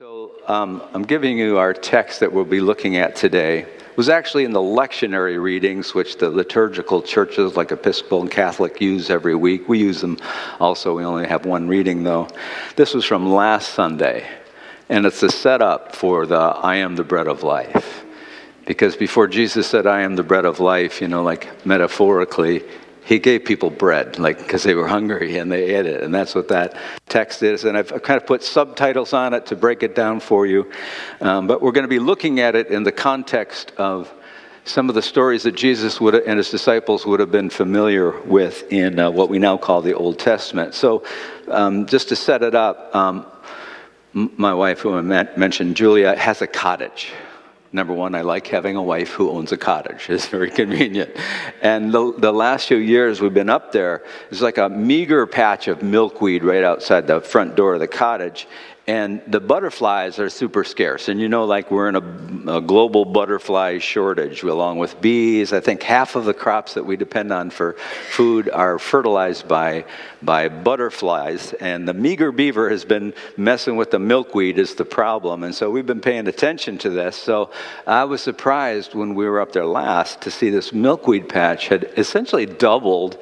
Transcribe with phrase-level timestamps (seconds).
[0.00, 3.58] So um, I'm giving you our text that we'll be looking at today.
[3.58, 8.80] It was actually in the lectionary readings, which the liturgical churches like Episcopal and Catholic
[8.80, 9.68] use every week.
[9.68, 10.16] We use them
[10.58, 10.96] also.
[10.96, 12.28] We only have one reading, though.
[12.76, 14.26] This was from last Sunday,
[14.88, 18.02] and it's a setup for the I am the bread of life.
[18.64, 22.62] Because before Jesus said, I am the bread of life, you know, like metaphorically,
[23.04, 26.34] he gave people bread, like because they were hungry and they ate it, and that's
[26.34, 26.76] what that
[27.08, 27.64] text is.
[27.64, 30.70] And I've kind of put subtitles on it to break it down for you.
[31.20, 34.12] Um, but we're going to be looking at it in the context of
[34.64, 38.70] some of the stories that Jesus would and his disciples would have been familiar with
[38.72, 40.74] in uh, what we now call the Old Testament.
[40.74, 41.04] So,
[41.48, 43.26] um, just to set it up, um,
[44.12, 47.12] my wife, who I mentioned, Julia, has a cottage.
[47.72, 50.08] Number one, I like having a wife who owns a cottage.
[50.10, 51.10] It's very convenient.
[51.62, 55.68] And the, the last few years we've been up there, it's like a meager patch
[55.68, 58.48] of milkweed right outside the front door of the cottage
[58.90, 61.06] and the butterflies are super scarce.
[61.08, 65.52] And you know, like we're in a, a, global butterfly shortage along with bees.
[65.52, 67.74] I think half of the crops that we depend on for
[68.10, 69.84] food are fertilized by,
[70.22, 71.52] by butterflies.
[71.60, 75.44] And the meager beaver has been messing with the milkweed, is the problem.
[75.44, 77.14] And so we've been paying attention to this.
[77.14, 77.52] So
[77.86, 81.84] I was surprised when we were up there last to see this milkweed patch had
[81.96, 83.18] essentially doubled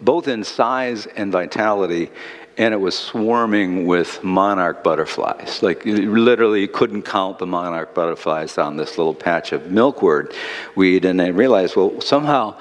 [0.00, 2.10] both in size and vitality
[2.58, 5.62] and it was swarming with monarch butterflies.
[5.62, 10.34] Like you literally couldn't count the monarch butterflies on this little patch of milkweed
[10.74, 11.04] weed.
[11.04, 12.58] And I realized, well, somehow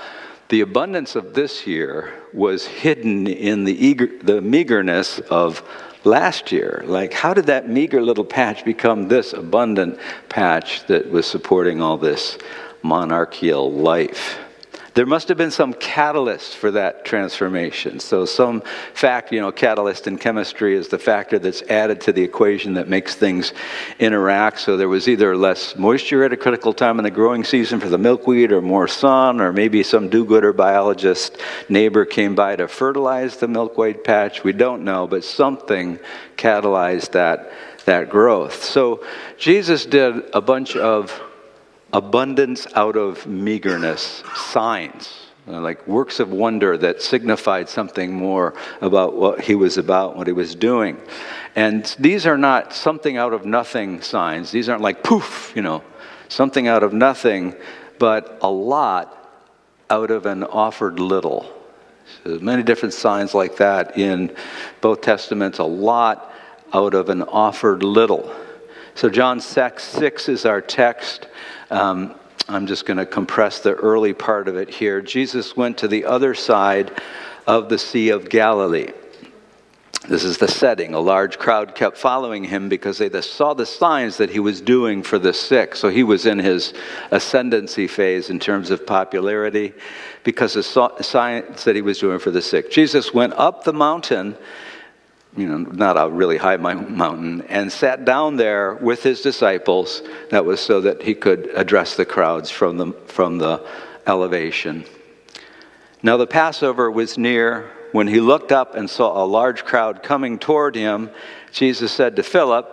[0.49, 5.63] the abundance of this year was hidden in the, eager, the meagerness of
[6.03, 6.83] last year.
[6.85, 11.97] Like, how did that meager little patch become this abundant patch that was supporting all
[11.97, 12.37] this
[12.83, 14.37] monarchial life?
[14.97, 17.99] There must have been some catalyst for that transformation.
[17.99, 18.63] So, some
[18.95, 22.87] fact, you know, catalyst in chemistry is the factor that's added to the equation that
[22.87, 23.53] makes things
[23.99, 24.59] interact.
[24.59, 27.89] So, there was either less moisture at a critical time in the growing season for
[27.89, 31.37] the milkweed, or more sun, or maybe some do gooder biologist
[31.69, 34.43] neighbor came by to fertilize the milkweed patch.
[34.43, 35.99] We don't know, but something
[36.37, 37.51] catalyzed that,
[37.85, 38.63] that growth.
[38.63, 39.05] So,
[39.37, 41.21] Jesus did a bunch of
[41.93, 49.41] abundance out of meagerness, signs, like works of wonder that signified something more about what
[49.41, 50.97] he was about, what he was doing.
[51.55, 54.51] And these are not something out of nothing signs.
[54.51, 55.83] These aren't like poof, you know,
[56.27, 57.55] something out of nothing,
[57.97, 59.13] but a lot
[59.89, 61.53] out of an offered little.
[62.23, 64.35] So many different signs like that in
[64.81, 66.33] both testaments, a lot
[66.73, 68.33] out of an offered little.
[68.95, 71.27] So John 6, 6 is our text.
[71.69, 72.15] Um,
[72.49, 75.01] I'm just going to compress the early part of it here.
[75.01, 76.91] Jesus went to the other side
[77.45, 78.91] of the Sea of Galilee.
[80.07, 80.93] This is the setting.
[80.93, 85.03] A large crowd kept following him because they saw the signs that he was doing
[85.03, 85.75] for the sick.
[85.75, 86.73] So he was in his
[87.11, 89.73] ascendancy phase in terms of popularity
[90.23, 90.63] because of
[90.97, 92.71] the signs that he was doing for the sick.
[92.71, 94.37] Jesus went up the mountain
[95.37, 100.01] you know, not a really high mountain, and sat down there with his disciples.
[100.31, 103.63] That was so that he could address the crowds from the, from the
[104.07, 104.83] elevation.
[106.01, 107.71] Now, the Passover was near.
[107.93, 111.09] When he looked up and saw a large crowd coming toward him,
[111.51, 112.69] Jesus said to Philip,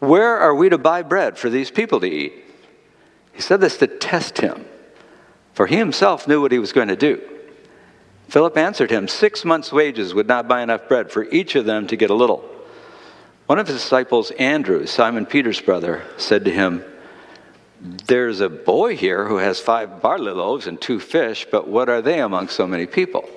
[0.00, 2.32] Where are we to buy bread for these people to eat?
[3.32, 4.64] He said this to test him,
[5.52, 7.22] for he himself knew what he was going to do.
[8.28, 11.86] Philip answered him, Six months' wages would not buy enough bread for each of them
[11.86, 12.44] to get a little.
[13.46, 16.84] One of his disciples, Andrew, Simon Peter's brother, said to him,
[17.80, 22.02] There's a boy here who has five barley loaves and two fish, but what are
[22.02, 23.28] they among so many people?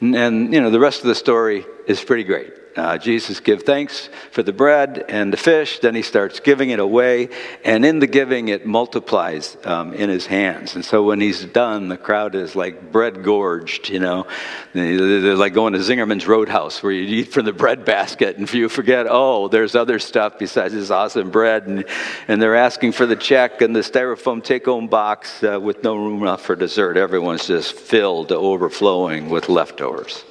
[0.00, 2.52] And, and you know, the rest of the story is pretty great.
[2.76, 5.78] Uh, Jesus give thanks for the bread and the fish.
[5.78, 7.28] Then he starts giving it away,
[7.64, 10.74] and in the giving, it multiplies um, in his hands.
[10.74, 13.88] And so when he's done, the crowd is like bread gorged.
[13.90, 14.26] You know,
[14.72, 18.68] they're like going to Zingerman's Roadhouse, where you eat from the bread basket, and you
[18.68, 21.84] forget, oh, there's other stuff besides this awesome bread, and
[22.26, 26.22] and they're asking for the check and the styrofoam take-home box uh, with no room
[26.22, 26.96] enough for dessert.
[26.96, 30.24] Everyone's just filled to overflowing with leftovers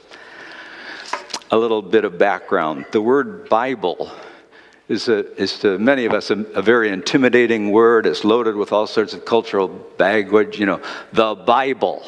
[1.53, 2.83] a little bit of background.
[2.91, 4.11] The word Bible
[4.89, 8.07] is, a, is to many of us a, a, very intimidating word.
[8.07, 10.59] It's loaded with all sorts of cultural baggage.
[10.59, 12.01] You know, the Bible.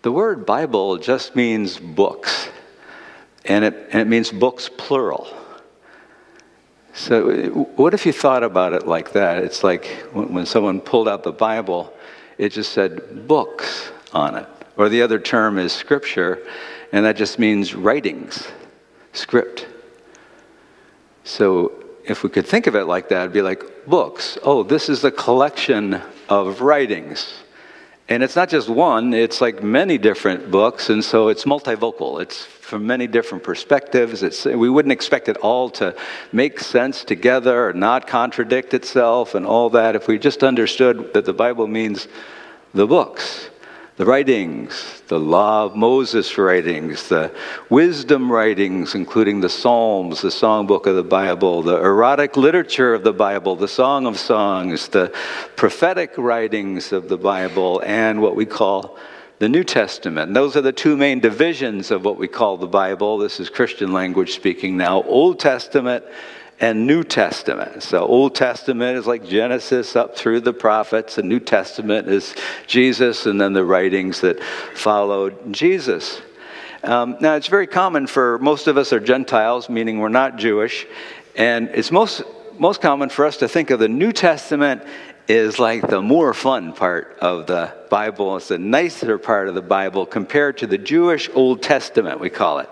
[0.00, 2.48] The word Bible just means books,
[3.44, 5.28] and it, and it means books plural.
[6.94, 9.44] So, what if you thought about it like that?
[9.44, 9.84] It's like
[10.14, 11.92] when someone pulled out the Bible,
[12.38, 14.46] it just said books on it.
[14.78, 16.42] Or the other term is scripture,
[16.92, 18.48] and that just means writings,
[19.12, 19.66] script.
[21.24, 21.72] So
[22.04, 24.38] if we could think of it like that, it'd be like books.
[24.42, 27.32] Oh, this is a collection of writings.
[28.06, 32.20] And it's not just one, it's like many different books, and so it's multivocal.
[32.20, 34.22] It's from many different perspectives.
[34.22, 35.96] It's, we wouldn't expect it all to
[36.30, 41.24] make sense together or not contradict itself and all that if we just understood that
[41.24, 42.08] the Bible means
[42.74, 43.48] the books
[43.96, 47.32] the writings, the Law of Moses writings, the
[47.70, 53.12] wisdom writings, including the Psalms, the songbook of the Bible, the erotic literature of the
[53.12, 55.14] Bible, the Song of Songs, the
[55.54, 58.98] prophetic writings of the Bible, and what we call
[59.38, 60.26] the New Testament.
[60.28, 63.18] And those are the two main divisions of what we call the Bible.
[63.18, 66.04] This is Christian language speaking now Old Testament
[66.60, 67.82] and New Testament.
[67.82, 72.34] So, Old Testament is like Genesis up through the prophets, and New Testament is
[72.66, 76.20] Jesus, and then the writings that followed Jesus.
[76.82, 80.86] Um, now, it's very common for most of us are Gentiles, meaning we're not Jewish,
[81.34, 82.22] and it's most
[82.58, 84.82] most common for us to think of the New Testament
[85.26, 88.36] is like the more fun part of the Bible.
[88.36, 92.58] It's the nicer part of the Bible compared to the Jewish Old Testament, we call
[92.58, 92.68] it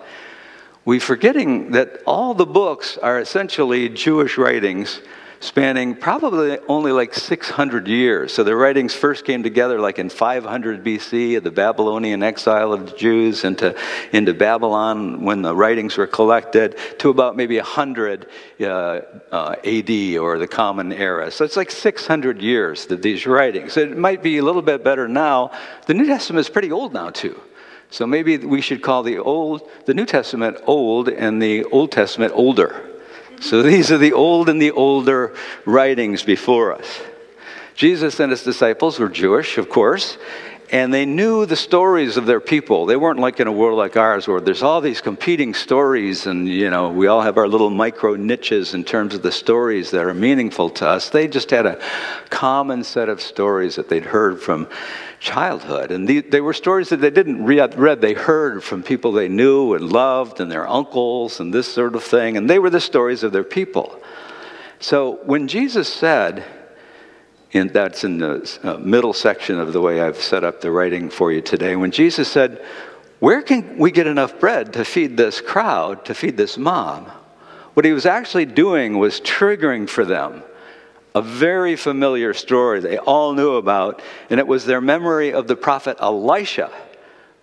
[0.85, 5.01] we're forgetting that all the books are essentially Jewish writings
[5.43, 8.33] spanning probably only like 600 years.
[8.33, 12.97] So the writings first came together like in 500 BC, the Babylonian exile of the
[12.97, 13.77] Jews into,
[14.13, 18.29] into Babylon when the writings were collected, to about maybe 100
[18.61, 21.31] uh, uh, AD or the Common Era.
[21.31, 23.77] So it's like 600 years that these writings.
[23.77, 25.51] It might be a little bit better now.
[25.87, 27.41] The New Testament is pretty old now, too.
[27.93, 32.33] So maybe we should call the old, the New Testament old and the Old Testament
[32.35, 32.89] older.
[33.43, 35.37] So these are the old and the older
[35.67, 37.03] writings before us.
[37.75, 40.17] Jesus and his disciples were Jewish, of course,
[40.71, 42.87] and they knew the stories of their people.
[42.87, 46.49] They weren't like in a world like ours where there's all these competing stories and,
[46.49, 50.03] you know, we all have our little micro niches in terms of the stories that
[50.03, 51.11] are meaningful to us.
[51.11, 51.79] They just had a
[52.31, 54.67] common set of stories that they'd heard from
[55.23, 55.93] childhood.
[55.93, 59.29] And the, they were stories that they didn't read, read, they heard from people they
[59.29, 62.37] knew and loved and their uncles and this sort of thing.
[62.37, 64.03] And they were the stories of their people.
[64.81, 66.45] So when Jesus said,
[67.55, 71.09] and that's in the uh, middle section of the way I've set up the writing
[71.09, 71.77] for you today.
[71.77, 72.65] When Jesus said,
[73.21, 77.09] Where can we get enough bread to feed this crowd, to feed this mob?
[77.75, 80.43] What he was actually doing was triggering for them
[81.15, 84.01] a very familiar story they all knew about,
[84.31, 86.71] and it was their memory of the prophet Elisha,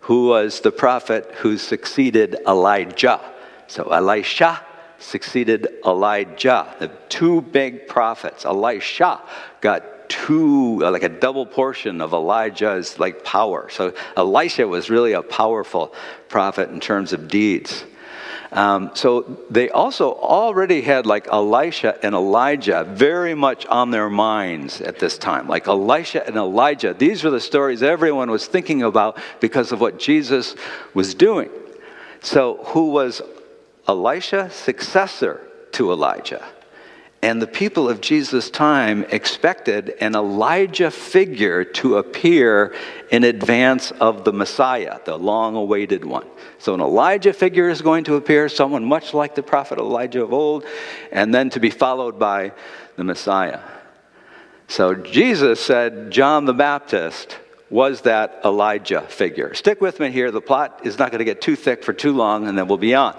[0.01, 3.21] who was the prophet who succeeded Elijah.
[3.67, 4.65] So Elisha
[4.97, 8.45] succeeded Elijah, the two big prophets.
[8.45, 9.21] Elisha
[9.61, 13.69] got two, like a double portion of Elijah's like power.
[13.69, 15.93] So Elisha was really a powerful
[16.27, 17.85] prophet in terms of deeds.
[18.51, 24.81] Um, so they also already had like Elisha and Elijah very much on their minds
[24.81, 25.47] at this time.
[25.47, 29.99] Like Elisha and Elijah, these were the stories everyone was thinking about because of what
[29.99, 30.55] Jesus
[30.93, 31.49] was doing.
[32.21, 33.21] So, who was
[33.87, 35.41] Elisha's Successor
[35.71, 36.45] to Elijah.
[37.21, 42.73] And the people of Jesus' time expected an Elijah figure to appear
[43.11, 46.27] in advance of the Messiah, the long awaited one.
[46.59, 50.31] So, an Elijah figure is going to appear, someone much like the prophet Elijah of
[50.31, 50.63] old,
[51.11, 52.53] and then to be followed by
[52.95, 53.59] the Messiah.
[54.69, 57.37] So, Jesus said John the Baptist
[57.69, 59.53] was that Elijah figure.
[59.53, 60.31] Stick with me here.
[60.31, 62.77] The plot is not going to get too thick for too long, and then we'll
[62.77, 63.17] be on.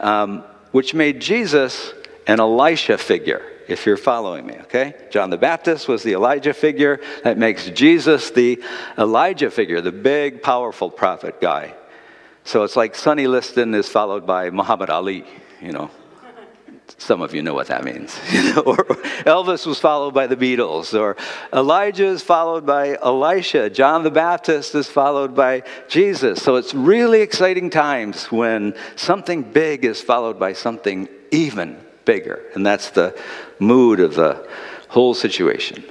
[0.00, 1.92] Um, which made Jesus
[2.26, 4.94] an Elisha figure, if you're following me, okay?
[5.10, 7.00] John the Baptist was the Elijah figure.
[7.24, 8.62] That makes Jesus the
[8.98, 11.74] Elijah figure, the big, powerful prophet guy.
[12.44, 15.24] So it's like Sonny Liston is followed by Muhammad Ali,
[15.60, 15.90] you know.
[16.98, 18.14] Some of you know what that means.
[18.66, 18.76] or
[19.24, 21.16] Elvis was followed by the Beatles, or
[21.52, 23.70] Elijah is followed by Elisha.
[23.70, 26.42] John the Baptist is followed by Jesus.
[26.42, 32.42] So it's really exciting times when something big is followed by something even bigger.
[32.54, 33.18] And that's the
[33.58, 34.46] mood of the
[34.88, 35.84] whole situation.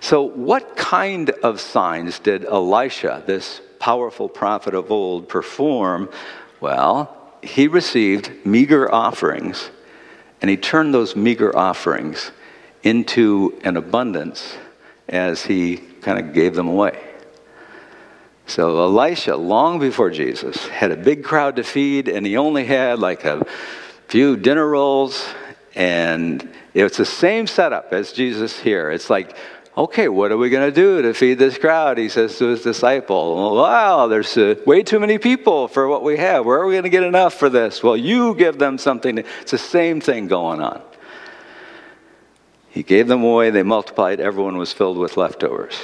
[0.00, 6.08] So, what kind of signs did Elisha, this powerful prophet of old, perform?
[6.60, 9.70] Well, he received meager offerings,
[10.40, 12.30] and he turned those meager offerings
[12.82, 14.56] into an abundance
[15.08, 16.98] as he kind of gave them away.
[18.46, 22.98] So Elisha, long before Jesus, had a big crowd to feed, and he only had
[22.98, 23.46] like a
[24.08, 25.26] few dinner rolls,
[25.74, 28.90] and it's the same setup as Jesus here.
[28.90, 29.36] It's like
[29.78, 31.98] okay, what are we going to do to feed this crowd?
[31.98, 36.16] He says to his disciple, wow, there's uh, way too many people for what we
[36.16, 36.44] have.
[36.44, 37.80] Where are we going to get enough for this?
[37.80, 39.18] Well, you give them something.
[39.18, 40.82] It's the same thing going on.
[42.70, 45.78] He gave them away, they multiplied, everyone was filled with leftovers.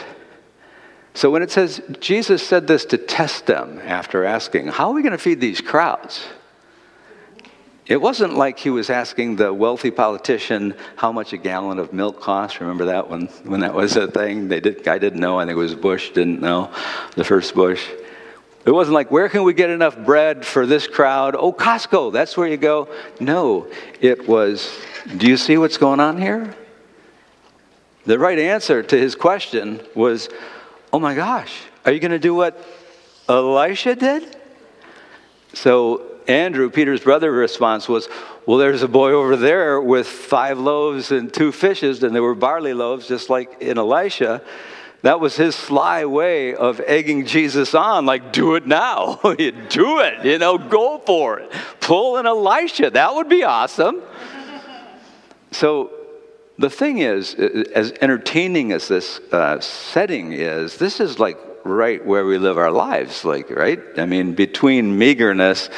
[1.14, 5.02] So when it says Jesus said this to test them after asking, How are we
[5.02, 6.26] going to feed these crowds?
[7.86, 12.18] It wasn't like he was asking the wealthy politician how much a gallon of milk
[12.18, 12.60] costs.
[12.60, 14.48] Remember that when, when that was a thing?
[14.48, 15.38] They did, I didn't know.
[15.38, 16.72] I think it was Bush didn't know,
[17.14, 17.86] the first Bush.
[18.64, 21.36] It wasn't like, where can we get enough bread for this crowd?
[21.36, 22.88] Oh, Costco, that's where you go.
[23.20, 24.74] No, it was,
[25.18, 26.54] do you see what's going on here?
[28.06, 30.30] The right answer to his question was,
[30.90, 32.58] oh my gosh, are you going to do what
[33.28, 34.34] Elisha did?
[35.52, 38.08] So Andrew, Peter's brother, response was,
[38.46, 42.34] Well, there's a boy over there with five loaves and two fishes, and they were
[42.34, 44.42] barley loaves, just like in Elisha.
[45.02, 49.16] That was his sly way of egging Jesus on, like, do it now.
[49.22, 51.52] do it, you know, go for it.
[51.80, 52.88] Pull an Elisha.
[52.88, 54.02] That would be awesome.
[55.50, 55.92] So
[56.58, 62.24] the thing is, as entertaining as this uh, setting is, this is like right where
[62.24, 63.80] we live our lives, like, right?
[63.96, 65.70] I mean, between meagerness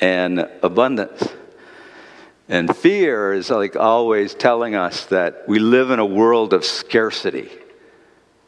[0.00, 1.28] and abundance.
[2.48, 7.50] And fear is like always telling us that we live in a world of scarcity,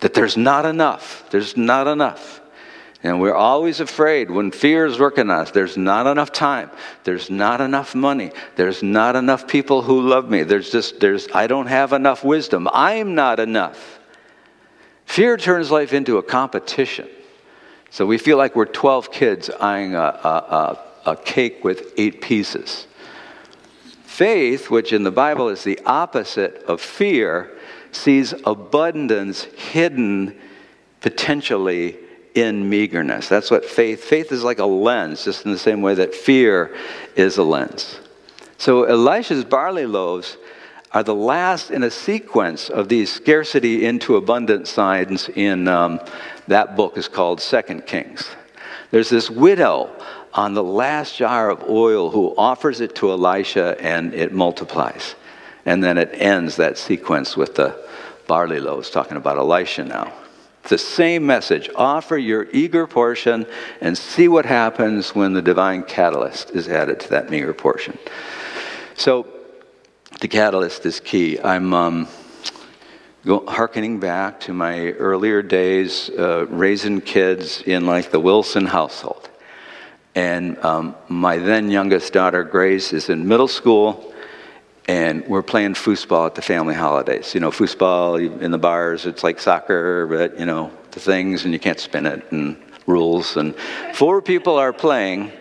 [0.01, 2.41] that there's not enough, there's not enough.
[3.03, 5.51] And we're always afraid when fear is working on us.
[5.51, 6.71] There's not enough time.
[7.05, 8.33] There's not enough money.
[8.57, 10.43] There's not enough people who love me.
[10.43, 12.67] There's just, there's, I don't have enough wisdom.
[12.73, 14.01] I'm not enough.
[15.07, 17.09] Fear turns life into a competition.
[17.91, 22.21] So we feel like we're 12 kids eyeing a, a, a, a cake with eight
[22.21, 22.87] pieces.
[24.05, 27.53] Faith, which in the Bible is the opposite of fear,
[27.93, 30.37] sees abundance hidden
[31.01, 31.97] potentially
[32.35, 33.29] in meagerness.
[33.29, 36.75] That's what faith, faith is like a lens, just in the same way that fear
[37.15, 38.01] is a lens.
[38.57, 40.37] So Elisha's barley loaves
[40.95, 46.01] are the last in a sequence of these scarcity into abundance signs in um,
[46.47, 48.31] that book is called Second Kings.
[48.93, 49.91] There's this widow
[50.33, 55.17] on the last jar of oil who offers it to Elisha and it multiplies.
[55.67, 57.77] And then it ends that sequence with the
[58.29, 60.13] barley loaves, talking about Elisha now.
[60.61, 61.69] It's the same message.
[61.75, 63.47] Offer your eager portion
[63.81, 67.99] and see what happens when the divine catalyst is added to that meager portion.
[68.97, 69.27] So
[70.25, 71.39] the catalyst is key.
[71.39, 72.09] I'm um,
[73.27, 79.29] go, harkening back to my earlier days uh, raising kids in like the Wilson household.
[80.15, 84.15] And um, my then youngest daughter, Grace, is in middle school,
[84.89, 87.35] and we're playing foosball at the family holidays.
[87.35, 91.53] You know, foosball in the bars, it's like soccer, but, you know, the things, and
[91.53, 93.37] you can't spin it, and rules.
[93.37, 93.55] And
[93.93, 95.33] four people are playing,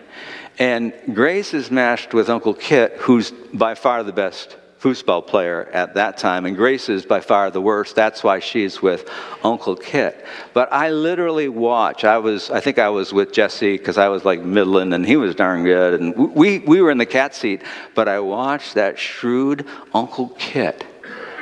[0.58, 5.94] and Grace is matched with Uncle Kit, who's by far the best foosball player at
[5.94, 7.96] that time, and Grace is by far the worst.
[7.96, 9.08] That's why she's with
[9.42, 10.26] Uncle Kit.
[10.52, 12.04] But I literally watch.
[12.04, 15.16] I was, I think I was with Jesse because I was like Midland, and he
[15.16, 17.62] was darn good, and we we were in the cat seat.
[17.94, 20.84] But I watched that shrewd Uncle Kit,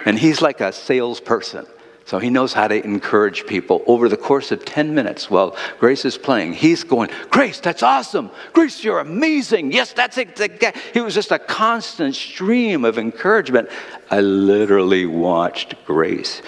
[0.07, 1.67] and he's like a salesperson.
[2.05, 6.05] So he knows how to encourage people over the course of 10 minutes while Grace
[6.05, 6.53] is playing.
[6.53, 8.31] He's going, Grace, that's awesome.
[8.53, 9.73] Grace, you're amazing.
[9.73, 10.77] Yes, that's it.
[10.93, 13.69] He was just a constant stream of encouragement.
[14.11, 16.43] I literally watched Grace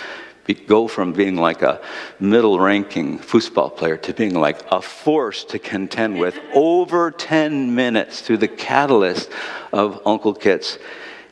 [0.53, 1.81] go from being like a
[2.21, 8.21] middle ranking foosball player to being like a force to contend with over 10 minutes
[8.21, 9.31] through the catalyst
[9.73, 10.79] of Uncle Kit's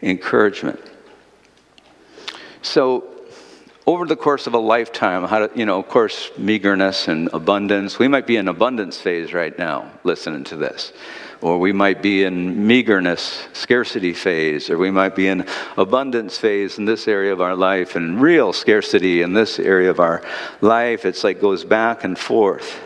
[0.00, 0.80] encouragement.
[2.62, 3.11] So,
[3.86, 7.98] over the course of a lifetime, how to, you know, of course, meagerness and abundance.
[7.98, 10.92] We might be in abundance phase right now, listening to this.
[11.40, 15.44] Or we might be in meagerness, scarcity phase, or we might be in
[15.76, 19.98] abundance phase in this area of our life and real scarcity in this area of
[19.98, 20.22] our
[20.60, 21.04] life.
[21.04, 22.80] It's like goes back and forth.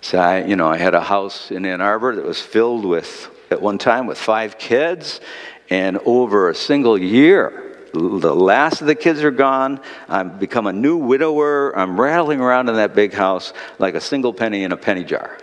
[0.00, 3.28] So I, you know, I had a house in Ann Arbor that was filled with,
[3.50, 5.20] at one time, with five kids,
[5.68, 9.80] and over a single year, the last of the kids are gone.
[10.08, 11.76] I've become a new widower.
[11.76, 15.38] I'm rattling around in that big house like a single penny in a penny jar.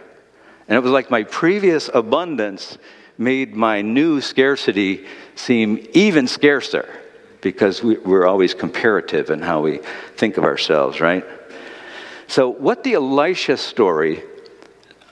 [0.67, 2.77] And it was like my previous abundance
[3.17, 6.89] made my new scarcity seem even scarcer
[7.41, 9.79] because we, are always comparative in how we
[10.15, 11.25] think of ourselves, right?
[12.27, 14.23] So, what the Elisha story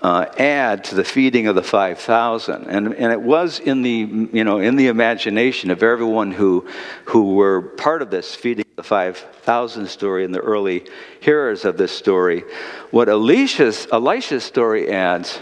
[0.01, 2.67] uh, add to the feeding of the 5,000.
[2.67, 6.67] And, and it was in the, you know, in the imagination of everyone who,
[7.05, 10.83] who were part of this feeding of the the 5,000 story and the early
[11.19, 12.43] hearers of this story.
[12.89, 15.39] What Elisha's, Elisha's story adds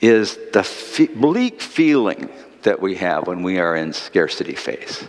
[0.00, 2.30] is the bleak feeling
[2.62, 5.06] that we have when we are in scarcity phase.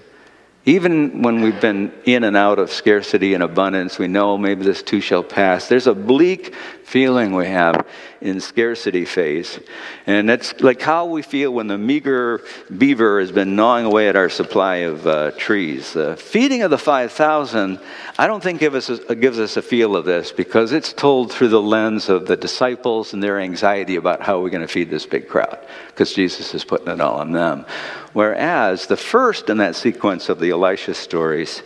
[0.65, 4.83] Even when we've been in and out of scarcity and abundance, we know maybe this
[4.83, 5.69] too shall pass.
[5.69, 6.53] There's a bleak
[6.85, 7.85] feeling we have
[8.21, 9.59] in scarcity phase.
[10.05, 12.41] And that's like how we feel when the meager
[12.77, 15.93] beaver has been gnawing away at our supply of uh, trees.
[15.93, 17.79] The feeding of the 5,000,
[18.19, 21.31] I don't think give us a, gives us a feel of this because it's told
[21.31, 24.91] through the lens of the disciples and their anxiety about how we're going to feed
[24.91, 27.65] this big crowd because Jesus is putting it all on them.
[28.13, 31.63] Whereas the first in that sequence of the Elisha stories,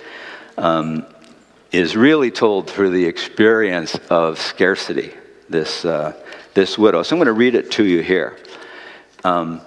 [0.58, 1.06] um,
[1.72, 5.14] is really told through the experience of scarcity,
[5.48, 6.14] this, uh,
[6.54, 7.04] this widow.
[7.04, 8.38] So I'm going to read it to you here.
[9.24, 9.62] Um,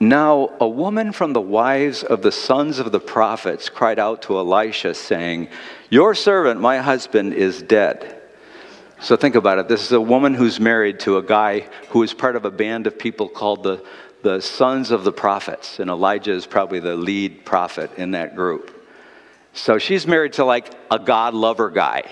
[0.00, 4.38] now, a woman from the wives of the sons of the prophets cried out to
[4.38, 5.48] Elisha, saying,
[5.90, 8.14] Your servant, my husband, is dead.
[9.00, 9.68] So think about it.
[9.68, 12.86] This is a woman who's married to a guy who is part of a band
[12.86, 13.84] of people called the,
[14.22, 15.78] the sons of the prophets.
[15.78, 18.77] And Elijah is probably the lead prophet in that group.
[19.52, 22.04] So she's married to like a God lover guy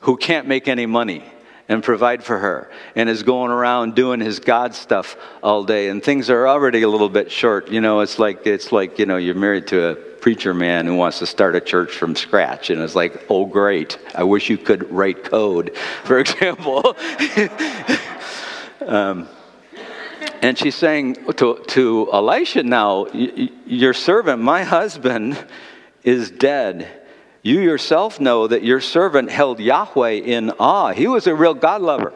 [0.00, 1.24] who can't make any money
[1.68, 6.02] and provide for her and is going around doing his God stuff all day and
[6.02, 7.70] things are already a little bit short.
[7.70, 10.96] You know, it's like it's like, you know, you're married to a preacher man who
[10.96, 13.98] wants to start a church from scratch and it's like, "Oh great.
[14.14, 16.96] I wish you could write code." For example.
[18.86, 19.28] um,
[20.42, 25.38] and she's saying to, to Elisha now, Your servant, my husband,
[26.02, 26.88] is dead.
[27.42, 30.92] You yourself know that your servant held Yahweh in awe.
[30.92, 32.12] He was a real God lover.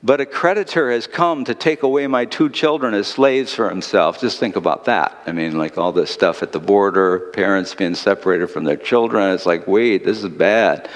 [0.00, 4.20] But a creditor has come to take away my two children as slaves for himself.
[4.20, 5.20] Just think about that.
[5.26, 9.34] I mean, like all this stuff at the border, parents being separated from their children.
[9.34, 10.88] It's like, wait, this is bad.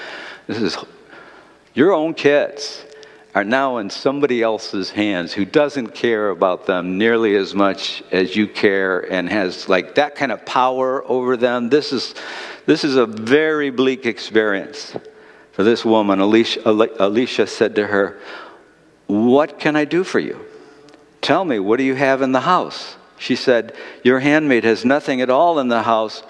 [0.47, 0.77] This is
[1.73, 2.85] your own kids
[3.35, 8.35] are now in somebody else's hands who doesn't care about them nearly as much as
[8.35, 11.69] you care and has like that kind of power over them.
[11.69, 12.13] This is,
[12.67, 14.95] this is a very bleak experience
[15.51, 16.19] for this woman.
[16.19, 18.19] Elisha, Elisha said to her,
[19.07, 20.39] What can I do for you?
[21.21, 22.97] Tell me, what do you have in the house?
[23.17, 26.21] She said, Your handmaid has nothing at all in the house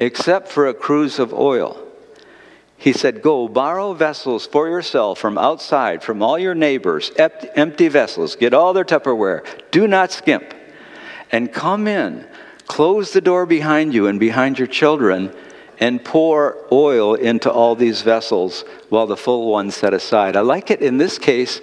[0.00, 1.86] except for a cruse of oil
[2.80, 8.36] he said, Go borrow vessels for yourself from outside, from all your neighbors, empty vessels.
[8.36, 9.44] Get all their Tupperware.
[9.70, 10.54] Do not skimp.
[11.30, 12.26] And come in,
[12.66, 15.30] close the door behind you and behind your children,
[15.78, 20.34] and pour oil into all these vessels while the full one's set aside.
[20.34, 21.60] I like it in this case.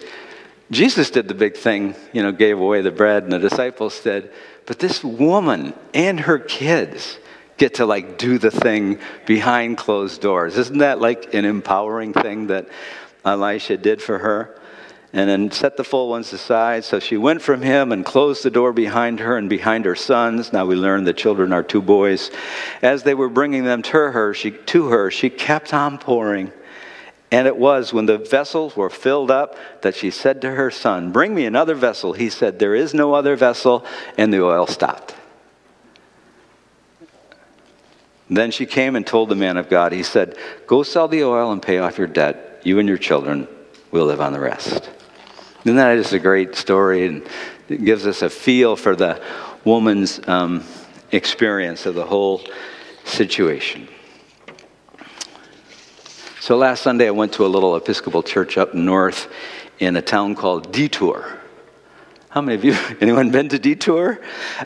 [0.69, 4.31] Jesus did the big thing, you know, gave away the bread, and the disciples said,
[4.67, 7.17] but this woman and her kids,
[7.57, 10.57] get to like do the thing behind closed doors.
[10.57, 12.67] Isn't that like an empowering thing that
[13.25, 14.59] Elisha did for her?
[15.13, 16.83] And then set the full ones aside.
[16.83, 20.53] So she went from him and closed the door behind her and behind her sons.
[20.53, 22.29] Now we learn the children are two boys.
[22.81, 26.51] As they were bringing them to her, she, to her, she kept on pouring.
[27.31, 31.11] And it was when the vessels were filled up that she said to her son,
[31.11, 32.13] Bring me another vessel.
[32.13, 33.85] He said, There is no other vessel.
[34.17, 35.15] And the oil stopped.
[38.29, 41.51] Then she came and told the man of God, he said, Go sell the oil
[41.51, 42.61] and pay off your debt.
[42.63, 43.47] You and your children
[43.91, 44.89] will live on the rest.
[45.63, 47.05] Isn't that just a great story?
[47.05, 47.27] And
[47.69, 49.21] it gives us a feel for the
[49.63, 50.63] woman's um,
[51.11, 52.41] experience of the whole
[53.05, 53.87] situation.
[56.41, 59.29] So last Sunday, I went to a little Episcopal church up north
[59.79, 61.39] in a town called Detour.
[62.29, 64.19] How many of you, anyone been to Detour?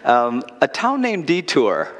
[0.03, 1.91] Um, a town named Detour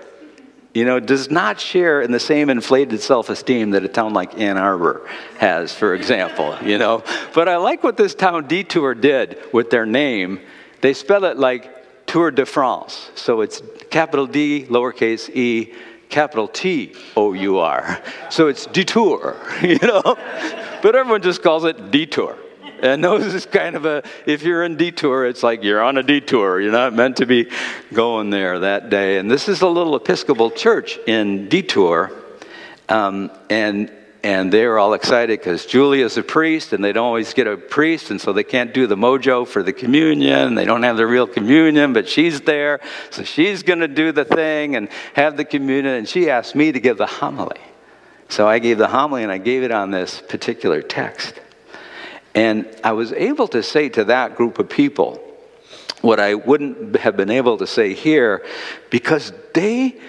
[0.74, 4.40] you know, does not share in the same inflated self esteem that a town like
[4.40, 5.08] Ann Arbor
[5.38, 7.04] has, for example, you know.
[7.34, 10.40] But I like what this town Detour did with their name.
[10.82, 13.12] They spell it like Tour de France.
[13.16, 15.74] So it's capital D, lowercase e,
[16.10, 18.02] capital T O U R.
[18.30, 20.02] So it's DeTour, you know.
[20.82, 22.38] But everyone just calls it Detour.
[22.82, 26.04] And those is kind of a, if you're in detour, it's like you're on a
[26.04, 26.60] detour.
[26.60, 27.50] You're not meant to be
[27.94, 29.18] going there that day.
[29.18, 32.12] And this is a little Episcopal church in Detour.
[32.90, 33.92] Um, and
[34.24, 38.12] and they're all excited because Julia's a priest and they don't always get a priest
[38.12, 40.54] and so they can't do the mojo for the communion.
[40.54, 42.82] They don't have the real communion, but she's there.
[43.10, 45.96] So she's going to do the thing and have the communion.
[45.96, 47.60] And she asked me to give the homily.
[48.30, 51.40] So I gave the homily and I gave it on this particular text.
[52.34, 55.22] And I was able to say to that group of people
[56.02, 58.46] what I wouldn't have been able to say here
[58.90, 60.00] because they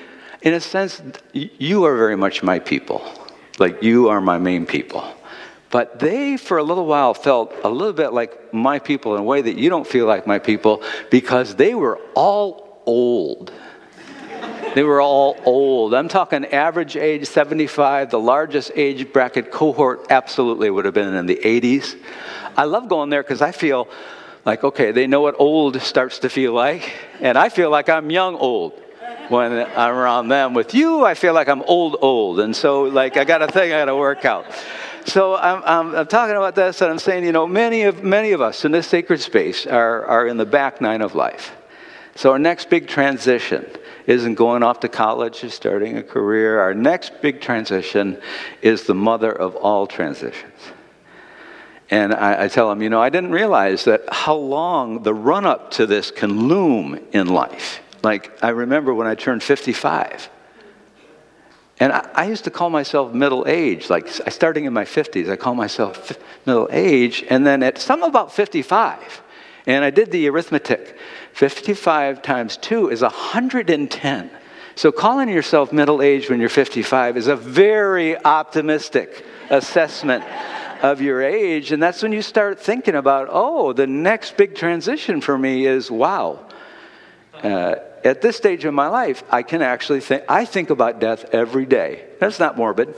[0.42, 1.00] in a sense,
[1.32, 3.00] you are very much my people.
[3.58, 5.04] Like, you are my main people.
[5.70, 9.24] But they, for a little while, felt a little bit like my people in a
[9.24, 13.52] way that you don't feel like my people because they were all old.
[14.74, 15.92] They were all old.
[15.92, 18.10] I'm talking average age 75.
[18.10, 21.98] The largest age bracket cohort absolutely would have been in the 80s.
[22.56, 23.88] I love going there because I feel
[24.46, 28.10] like, okay, they know what old starts to feel like, and I feel like I'm
[28.10, 28.72] young old
[29.28, 30.54] when I'm around them.
[30.54, 33.72] With you, I feel like I'm old old, and so like I got a thing
[33.72, 34.46] I got to work out.
[35.04, 38.32] So I'm, I'm, I'm, talking about this, and I'm saying, you know, many of many
[38.32, 41.52] of us in this sacred space are are in the back nine of life.
[42.14, 43.66] So our next big transition
[44.06, 46.60] isn't going off to college or starting a career.
[46.60, 48.20] Our next big transition
[48.60, 50.52] is the mother of all transitions.
[51.90, 55.44] And I, I tell them, you know, I didn't realize that how long the run
[55.44, 57.80] up to this can loom in life.
[58.02, 60.30] Like, I remember when I turned 55.
[61.80, 63.90] And I, I used to call myself middle age.
[63.90, 67.24] Like, starting in my 50s, I call myself middle age.
[67.28, 69.22] And then at some about 55,
[69.66, 70.96] and I did the arithmetic
[71.34, 74.30] 55 times 2 is 110.
[74.74, 80.24] So calling yourself middle aged when you're 55 is a very optimistic assessment
[80.82, 81.72] of your age.
[81.72, 85.90] And that's when you start thinking about, oh, the next big transition for me is
[85.90, 86.40] wow.
[87.34, 91.26] Uh, at this stage of my life, I can actually think, I think about death
[91.32, 92.06] every day.
[92.18, 92.94] That's not morbid,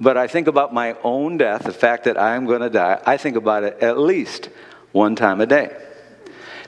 [0.00, 3.00] but I think about my own death, the fact that I'm going to die.
[3.04, 4.50] I think about it at least
[4.92, 5.76] one time a day.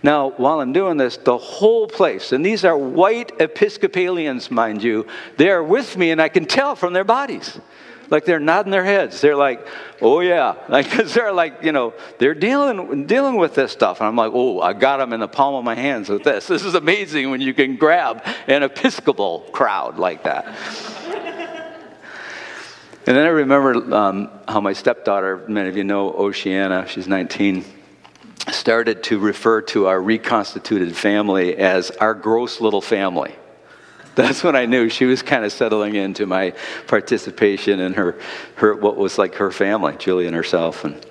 [0.03, 5.07] Now, while I'm doing this, the whole place, and these are white Episcopalians, mind you,
[5.37, 7.59] they are with me, and I can tell from their bodies
[8.11, 9.21] like they're nodding their heads.
[9.21, 9.67] They're like,
[10.01, 14.09] oh yeah, like because they're like, you know, they're dealing dealing with this stuff, and
[14.09, 16.49] I'm like, oh, I got them in the palm of my hands with this.
[16.59, 20.47] This is amazing when you can grab an Episcopal crowd like that.
[23.07, 27.65] and then I remember um, how my stepdaughter, many of you know Oceana, she's 19
[28.51, 33.35] started to refer to our reconstituted family as our gross little family
[34.19, 36.53] that's when I knew she was kind of settling into my
[36.89, 38.19] participation in her,
[38.57, 40.85] her what was like her family, Julie and herself.
[40.85, 41.07] And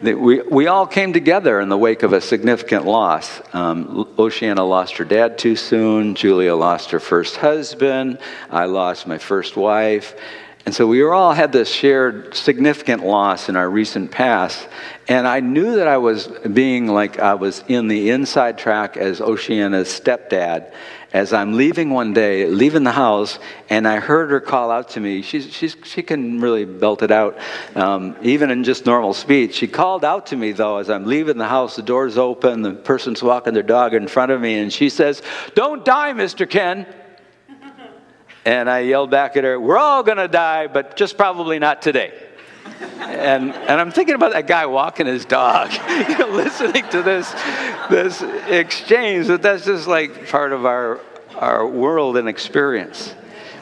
[0.00, 3.42] we, we all came together in the wake of a significant loss.
[3.52, 6.14] Um, Oceana lost her dad too soon.
[6.14, 8.18] Julia lost her first husband.
[8.50, 10.14] I lost my first wife.
[10.66, 14.68] And so we all had this shared significant loss in our recent past.
[15.06, 19.20] And I knew that I was being like I was in the inside track as
[19.20, 20.72] Oceana's stepdad
[21.12, 23.38] as I'm leaving one day, leaving the house,
[23.70, 25.22] and I heard her call out to me.
[25.22, 27.38] She's, she's, she can really belt it out,
[27.74, 29.54] um, even in just normal speech.
[29.54, 31.76] She called out to me, though, as I'm leaving the house.
[31.76, 35.22] The door's open, the person's walking their dog in front of me, and she says,
[35.54, 36.48] Don't die, Mr.
[36.48, 36.86] Ken.
[38.46, 41.82] And I yelled back at her, We're all going to die, but just probably not
[41.82, 42.14] today.
[43.00, 45.72] and, and I'm thinking about that guy walking his dog,
[46.08, 47.30] you know, listening to this,
[47.90, 49.26] this exchange.
[49.26, 51.00] That that's just like part of our,
[51.34, 53.14] our world and experience.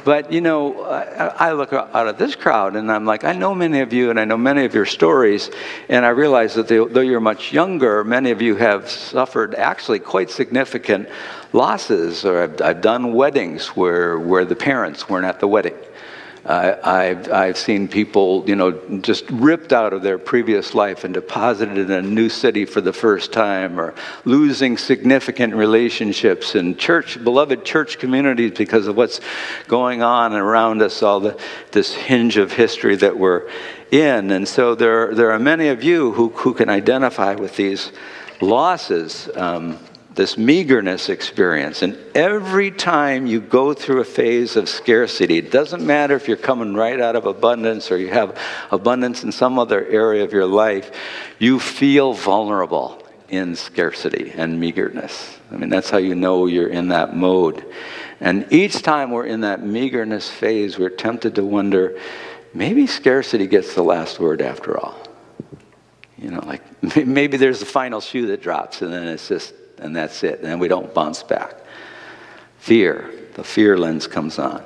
[0.05, 3.81] But you know, I, look out at this crowd and I'm like, I know many
[3.81, 5.51] of you and I know many of your stories,
[5.89, 10.31] and I realize that though you're much younger, many of you have suffered actually quite
[10.31, 11.09] significant
[11.55, 12.25] losses.
[12.25, 15.77] Or I've, I've done weddings where, where the parents weren't at the wedding.
[16.47, 21.15] I, have I've seen people, you know, just ripped out of their previous life and
[21.15, 23.95] deposited in a new city for the first time, or
[24.27, 29.21] losing significant relationships and church, beloved church communities because of what's
[29.69, 31.41] going on around us, all the,
[31.73, 33.49] this hinge of history that we're
[33.91, 34.31] in.
[34.31, 37.91] And so there, there are many of you who, who can identify with these
[38.43, 39.31] losses.
[39.35, 39.79] Um,
[40.15, 41.83] this meagerness experience.
[41.83, 46.37] And every time you go through a phase of scarcity, it doesn't matter if you're
[46.37, 48.39] coming right out of abundance or you have
[48.71, 50.91] abundance in some other area of your life,
[51.39, 55.39] you feel vulnerable in scarcity and meagerness.
[55.51, 57.65] I mean, that's how you know you're in that mode.
[58.21, 61.99] And each time we're in that meagerness phase, we're tempted to wonder
[62.53, 64.97] maybe scarcity gets the last word after all.
[66.17, 66.63] You know, like
[67.07, 69.53] maybe there's the final shoe that drops, and then it's just
[69.85, 70.41] and that's it.
[70.41, 71.55] And then we don't bounce back.
[72.59, 74.65] Fear, the fear lens comes on.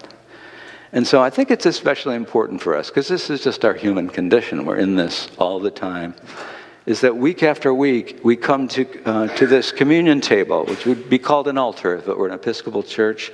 [0.92, 4.08] And so I think it's especially important for us, because this is just our human
[4.08, 4.64] condition.
[4.64, 6.14] We're in this all the time.
[6.86, 11.10] Is that week after week we come to, uh, to this communion table, which would
[11.10, 13.30] be called an altar if it were an Episcopal church,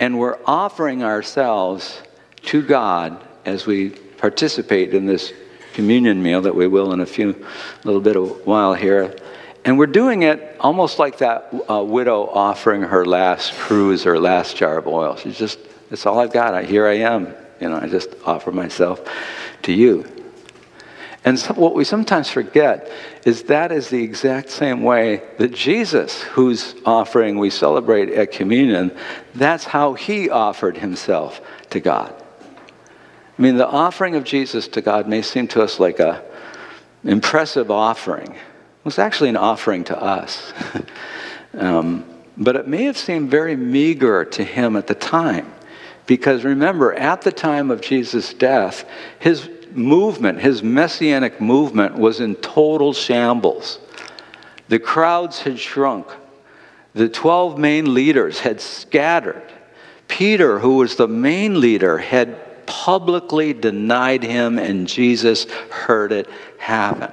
[0.00, 2.02] and we're offering ourselves
[2.46, 5.32] to God as we participate in this
[5.74, 7.46] communion meal that we will in a few
[7.84, 9.14] little bit of while here.
[9.66, 14.56] And we're doing it almost like that uh, widow offering her last cruse or last
[14.56, 15.16] jar of oil.
[15.16, 15.58] She's just
[15.90, 16.54] it's all I've got.
[16.54, 17.34] I, here I am.
[17.60, 19.00] You know, I just offer myself
[19.62, 20.04] to you.
[21.24, 22.88] And so what we sometimes forget
[23.24, 28.96] is that is the exact same way that Jesus, whose offering we celebrate at communion,
[29.34, 32.14] that's how he offered himself to God.
[33.36, 36.22] I mean, the offering of Jesus to God may seem to us like a
[37.02, 38.36] impressive offering.
[38.86, 40.52] Was actually an offering to us.
[41.58, 42.04] um,
[42.36, 45.52] but it may have seemed very meager to him at the time.
[46.06, 52.36] Because remember, at the time of Jesus' death, his movement, his messianic movement, was in
[52.36, 53.80] total shambles.
[54.68, 56.06] The crowds had shrunk.
[56.94, 59.52] The 12 main leaders had scattered.
[60.06, 67.10] Peter, who was the main leader, had publicly denied him, and Jesus heard it happen.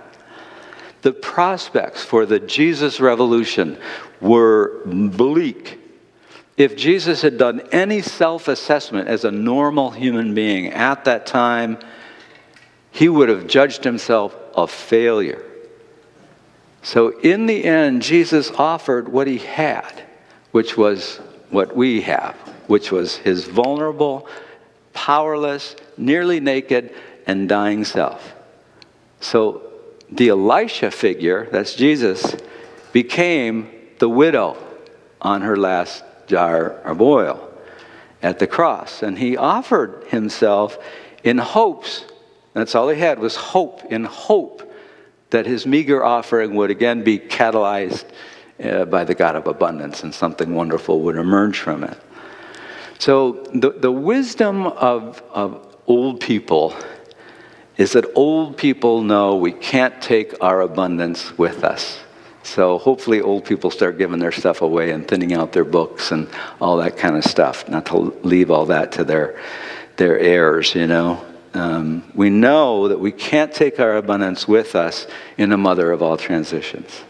[1.04, 3.78] The prospects for the Jesus revolution
[4.22, 5.78] were bleak.
[6.56, 11.78] If Jesus had done any self assessment as a normal human being at that time,
[12.92, 15.44] he would have judged himself a failure.
[16.84, 20.04] So, in the end, Jesus offered what he had,
[20.52, 21.18] which was
[21.50, 22.36] what we have,
[22.68, 24.28] which was his vulnerable,
[24.94, 26.94] powerless, nearly naked,
[27.28, 28.36] and dying self.
[29.20, 29.73] So,
[30.16, 32.36] the Elisha figure, that's Jesus,
[32.92, 34.58] became the widow
[35.22, 37.52] on her last jar of oil
[38.22, 39.04] at the cross.
[39.04, 40.78] And he offered himself
[41.24, 42.06] in hopes
[42.54, 44.72] that's all he had was hope, in hope
[45.32, 48.06] that his meager offering would again be catalyzed
[48.64, 51.98] uh, by the God of abundance and something wonderful would emerge from it.
[53.00, 56.76] So, the, the wisdom of, of old people
[57.78, 62.00] is that old people know we can't take our abundance with us.
[62.44, 66.28] So, hopefully, old people start giving their stuff away and thinning out their books and
[66.60, 69.40] all that kind of stuff, not to leave all that to their,
[69.96, 75.08] their heirs, you know um, we know that we can't take our abundance with us
[75.38, 77.04] in the mother of all transitions.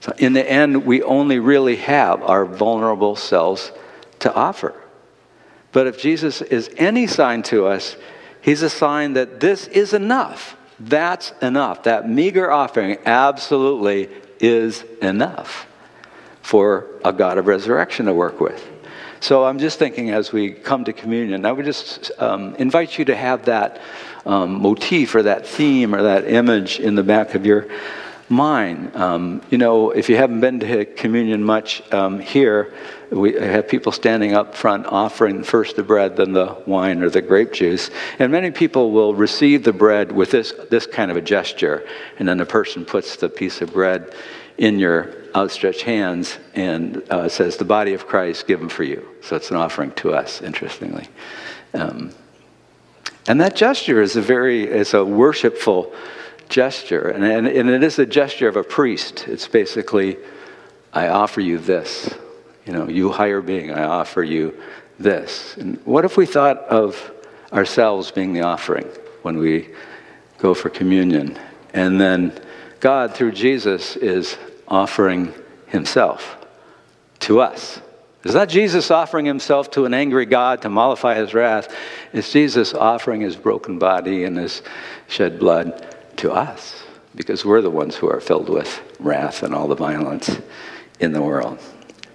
[0.00, 3.72] So, in the end, we only really have our vulnerable selves
[4.20, 4.74] to offer.
[5.72, 7.96] But if Jesus is any sign to us,
[8.42, 10.56] he's a sign that this is enough.
[10.78, 11.84] That's enough.
[11.84, 15.66] That meager offering absolutely is enough
[16.42, 18.68] for a God of resurrection to work with.
[19.20, 23.04] So I'm just thinking as we come to communion, I would just um, invite you
[23.04, 23.80] to have that
[24.26, 27.68] um, motif or that theme or that image in the back of your
[28.32, 28.96] mind.
[28.96, 32.72] Um, you know, if you haven't been to communion much um, here,
[33.10, 37.22] we have people standing up front offering first the bread, then the wine or the
[37.22, 37.90] grape juice.
[38.18, 41.86] And many people will receive the bread with this, this kind of a gesture.
[42.18, 44.14] And then the person puts the piece of bread
[44.58, 49.06] in your outstretched hands and uh, says, The body of Christ given for you.
[49.20, 51.08] So it's an offering to us, interestingly.
[51.74, 52.12] Um,
[53.28, 55.94] and that gesture is a very, it's a worshipful
[56.52, 57.08] gesture.
[57.08, 59.26] And, and, and it is a gesture of a priest.
[59.26, 60.18] It's basically,
[60.92, 62.14] I offer you this.
[62.66, 64.54] You know, you higher being, I offer you
[64.98, 65.56] this.
[65.56, 67.10] And what if we thought of
[67.52, 68.86] ourselves being the offering
[69.22, 69.70] when we
[70.38, 71.38] go for communion?
[71.72, 72.38] And then
[72.80, 74.36] God, through Jesus, is
[74.68, 75.32] offering
[75.66, 76.36] himself
[77.20, 77.80] to us.
[78.24, 81.74] It's not Jesus offering himself to an angry God to mollify his wrath.
[82.12, 84.62] It's Jesus offering his broken body and his
[85.08, 85.91] shed blood
[86.22, 86.82] to us
[87.14, 90.38] because we're the ones who are filled with wrath and all the violence
[91.00, 91.58] in the world.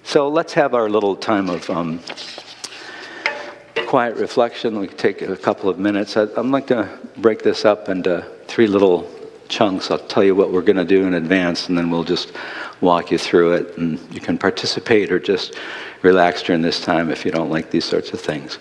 [0.03, 1.99] So let's have our little time of um,
[3.85, 4.79] quiet reflection.
[4.79, 6.15] We can take a couple of minutes.
[6.15, 9.09] I'd, I'd like to break this up into three little
[9.49, 9.91] chunks.
[9.91, 12.31] I'll tell you what we're going to do in advance, and then we'll just
[12.79, 13.77] walk you through it.
[13.77, 15.55] And you can participate or just
[16.01, 18.57] relax during this time if you don't like these sorts of things.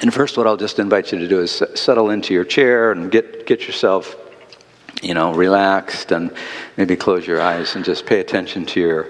[0.00, 3.10] And first, what I'll just invite you to do is settle into your chair and
[3.10, 4.16] get, get yourself,
[5.02, 6.32] you know, relaxed and
[6.76, 9.08] maybe close your eyes and just pay attention to your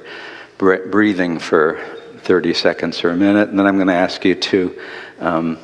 [0.59, 1.81] breathing for
[2.19, 3.49] 30 seconds or a minute.
[3.49, 4.81] And then I'm going to ask you to.
[5.21, 5.59] Um,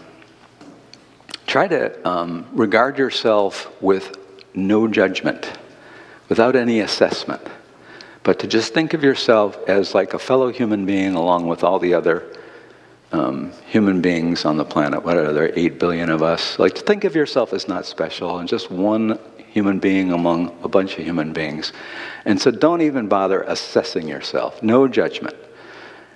[1.48, 4.18] Try to um, regard yourself with
[4.52, 5.50] no judgment,
[6.28, 7.40] without any assessment,
[8.22, 11.78] but to just think of yourself as like a fellow human being along with all
[11.78, 12.36] the other
[13.12, 15.04] um, human beings on the planet.
[15.04, 16.58] What are there, 8 billion of us?
[16.58, 19.18] Like to think of yourself as not special and just one
[19.50, 21.72] human being among a bunch of human beings.
[22.24, 24.62] And so don't even bother assessing yourself.
[24.62, 25.36] No judgment.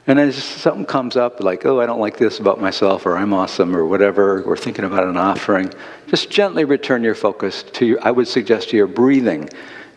[0.06, 3.32] And as something comes up, like, oh, I don't like this about myself, or I'm
[3.32, 5.72] awesome, or whatever, or thinking about an offering,
[6.08, 9.48] just gently return your focus to your, I would suggest to your breathing,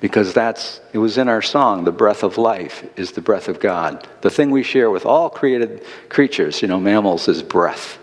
[0.06, 3.60] because that's it was in our song the breath of life is the breath of
[3.60, 4.08] god.
[4.22, 7.98] The thing we share with all created creatures you know mammals is breath.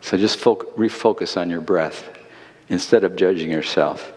[0.00, 2.08] So just refocus on your breath
[2.70, 4.10] instead of judging yourself.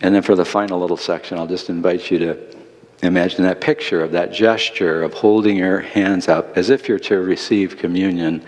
[0.00, 2.56] And then for the final little section i'll just invite you to
[3.00, 7.18] imagine that picture of that gesture of holding your hands up as if you're to
[7.20, 8.44] receive communion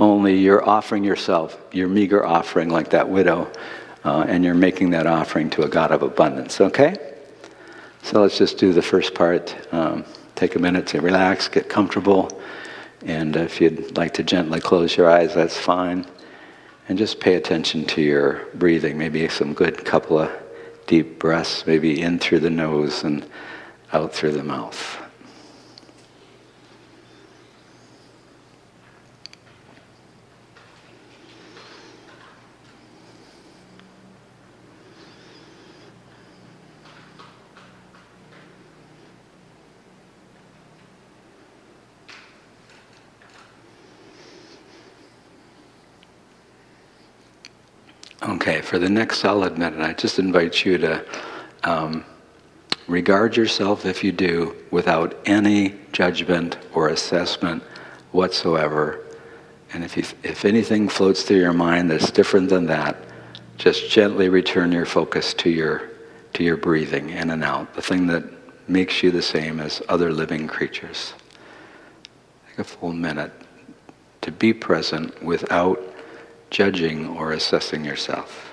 [0.00, 3.48] only you're offering yourself your meager offering like that widow
[4.04, 7.15] uh, and you're making that offering to a god of abundance okay
[8.06, 9.56] so let's just do the first part.
[9.72, 10.04] Um,
[10.36, 12.40] take a minute to relax, get comfortable.
[13.04, 16.06] And if you'd like to gently close your eyes, that's fine.
[16.88, 18.96] And just pay attention to your breathing.
[18.96, 20.30] Maybe some good couple of
[20.86, 23.28] deep breaths, maybe in through the nose and
[23.92, 25.02] out through the mouth.
[48.22, 51.02] Okay, for the next solid minute, I just invite you to
[51.64, 52.04] um,
[52.86, 57.62] regard yourself, if you do, without any judgment or assessment
[58.12, 59.02] whatsoever.
[59.72, 62.98] And if, you, if anything floats through your mind that's different than that,
[63.56, 65.88] just gently return your focus to your,
[66.34, 68.24] to your breathing in and out, the thing that
[68.68, 71.14] makes you the same as other living creatures.
[72.50, 73.32] Take a full minute
[74.20, 75.82] to be present without
[76.50, 78.45] judging or assessing yourself.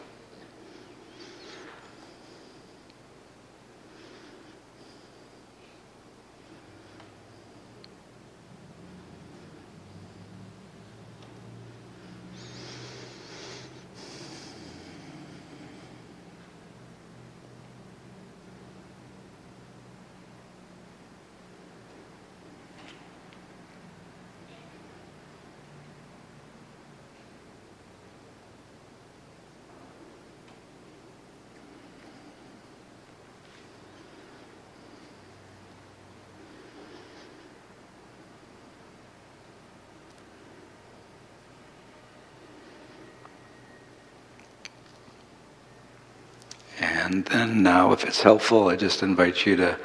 [47.34, 49.80] And now, if it's helpful, I just invite you to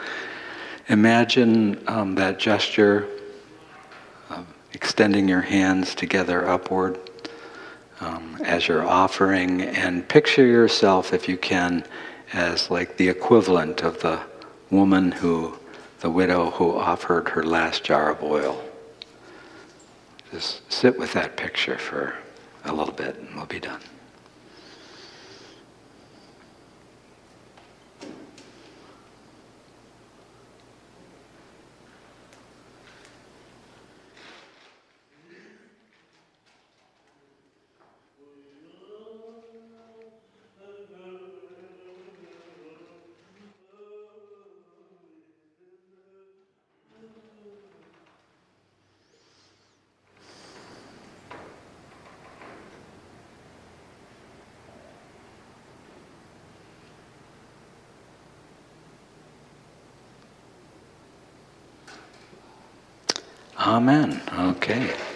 [0.88, 3.08] imagine um, that gesture
[4.28, 6.98] of extending your hands together upward
[8.00, 11.84] um, as you're offering, and picture yourself, if you can,
[12.34, 14.20] as like the equivalent of the
[14.70, 15.58] woman who,
[16.00, 18.62] the widow who offered her last jar of oil.
[20.32, 22.14] Just sit with that picture for
[22.66, 23.80] a little bit, and we'll be done.
[63.78, 64.24] Amen.
[64.32, 65.07] Okay.